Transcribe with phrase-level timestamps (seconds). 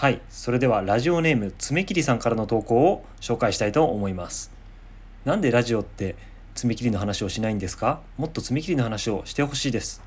[0.00, 4.50] はいそれではラジオネーム爪切りさんからの投稿を紹介したいと思います。
[5.26, 6.16] なんでラジオって
[6.54, 8.00] 爪切りの話をしないんですか？
[8.16, 10.02] もっと爪切りの話をしてほしいです。